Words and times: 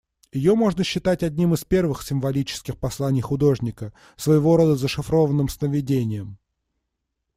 Ее 0.31 0.55
можно 0.55 0.83
считать 0.83 1.21
одним 1.21 1.53
из 1.53 1.63
первых 1.63 2.01
символических 2.01 2.75
посланий 2.75 3.21
художника, 3.21 3.93
своего 4.17 4.57
рода 4.57 4.75
зашифрованным 4.75 5.47
«сновидением». 5.47 6.39